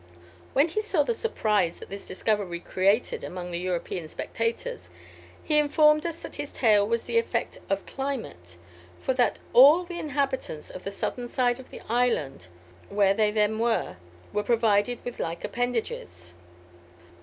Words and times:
When 0.53 0.67
he 0.67 0.81
saw 0.81 1.03
the 1.03 1.13
surprise 1.13 1.77
that 1.77 1.89
this 1.89 2.07
discovery 2.07 2.59
created 2.59 3.23
among 3.23 3.51
the 3.51 3.59
European 3.59 4.07
spectators, 4.07 4.89
he 5.43 5.59
informed 5.59 6.07
us 6.07 6.17
that 6.23 6.37
his 6.37 6.51
tail 6.51 6.87
was 6.87 7.03
the 7.03 7.19
effect 7.19 7.59
of 7.69 7.85
climate, 7.85 8.57
for 8.99 9.13
that 9.13 9.37
all 9.53 9.83
the 9.83 9.99
inhabitants 9.99 10.71
of 10.71 10.81
the 10.85 10.89
southern 10.89 11.29
side 11.29 11.59
of 11.59 11.69
the 11.69 11.81
island, 11.87 12.47
where 12.89 13.13
they 13.13 13.29
then 13.29 13.59
were, 13.59 13.97
were 14.33 14.41
provided 14.41 14.97
with 15.05 15.19
like 15.19 15.43
appendages." 15.43 16.33